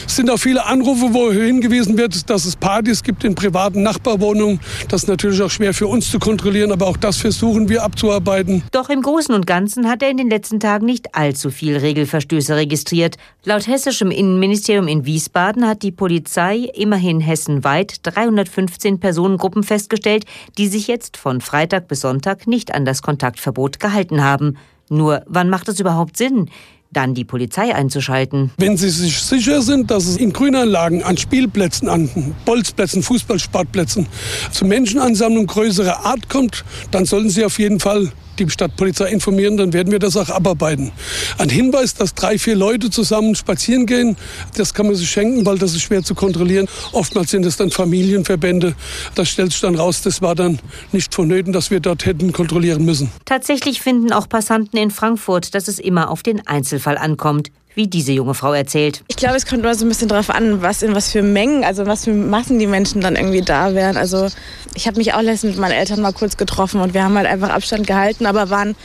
[0.07, 4.59] Es sind auch viele Anrufe, wo hingewiesen wird, dass es Partys gibt in privaten Nachbarwohnungen.
[4.87, 8.63] Das ist natürlich auch schwer für uns zu kontrollieren, aber auch das versuchen wir abzuarbeiten.
[8.71, 12.55] Doch im Großen und Ganzen hat er in den letzten Tagen nicht allzu viel Regelverstöße
[12.55, 13.15] registriert.
[13.43, 20.25] Laut hessischem Innenministerium in Wiesbaden hat die Polizei immerhin hessenweit 315 Personengruppen festgestellt,
[20.59, 24.57] die sich jetzt von Freitag bis Sonntag nicht an das Kontaktverbot gehalten haben.
[24.89, 26.51] Nur, wann macht es überhaupt Sinn?
[26.91, 28.51] dann die Polizei einzuschalten.
[28.59, 34.05] Wenn Sie sich sicher sind, dass es in Grünanlagen, an Spielplätzen, an Bolzplätzen, Fußballsportplätzen
[34.51, 39.73] zu Menschenansammlungen größerer Art kommt, dann sollten Sie auf jeden Fall die Stadtpolizei informieren, dann
[39.73, 40.91] werden wir das auch abarbeiten.
[41.37, 44.17] Ein Hinweis, dass drei, vier Leute zusammen spazieren gehen,
[44.57, 46.67] das kann man sich schenken, weil das ist schwer zu kontrollieren.
[46.91, 48.75] Oftmals sind es dann Familienverbände.
[49.15, 50.59] Das stellt sich dann raus, das war dann
[50.91, 53.11] nicht vonnöten, dass wir dort hätten kontrollieren müssen.
[53.25, 58.11] Tatsächlich finden auch Passanten in Frankfurt, dass es immer auf den Einzelfall ankommt wie diese
[58.11, 59.03] junge Frau erzählt.
[59.07, 61.63] Ich glaube, es kommt immer so ein bisschen darauf an, was in was für Mengen,
[61.63, 63.97] also was für Massen die Menschen dann irgendwie da wären.
[63.97, 64.27] Also
[64.75, 67.27] ich habe mich auch letztens mit meinen Eltern mal kurz getroffen und wir haben halt
[67.27, 68.75] einfach Abstand gehalten, aber waren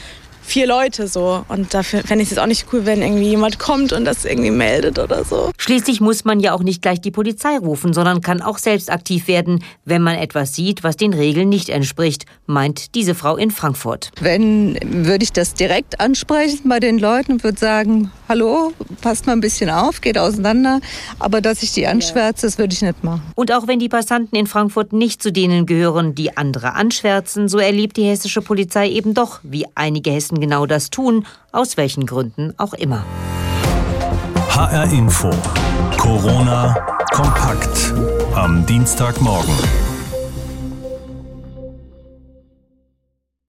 [0.49, 1.45] vier Leute so.
[1.47, 4.51] Und dafür fände ich es auch nicht cool, wenn irgendwie jemand kommt und das irgendwie
[4.51, 5.51] meldet oder so.
[5.57, 9.27] Schließlich muss man ja auch nicht gleich die Polizei rufen, sondern kann auch selbst aktiv
[9.27, 14.11] werden, wenn man etwas sieht, was den Regeln nicht entspricht, meint diese Frau in Frankfurt.
[14.19, 19.33] Wenn, würde ich das direkt ansprechen bei den Leuten und würde sagen, hallo, passt mal
[19.33, 20.79] ein bisschen auf, geht auseinander.
[21.19, 23.21] Aber dass ich die anschwärze, das würde ich nicht machen.
[23.35, 27.59] Und auch wenn die Passanten in Frankfurt nicht zu denen gehören, die andere anschwärzen, so
[27.59, 32.53] erlebt die hessische Polizei eben doch, wie einige Hessen genau das tun, aus welchen Gründen
[32.57, 33.03] auch immer.
[34.49, 35.29] HR Info.
[35.97, 36.75] Corona
[37.11, 37.93] kompakt
[38.35, 39.88] am Dienstagmorgen.